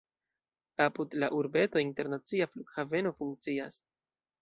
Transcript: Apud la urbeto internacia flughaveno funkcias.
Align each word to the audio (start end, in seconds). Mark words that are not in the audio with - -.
Apud 0.85 1.13
la 1.25 1.29
urbeto 1.41 1.83
internacia 1.85 2.51
flughaveno 2.57 3.17
funkcias. 3.23 3.83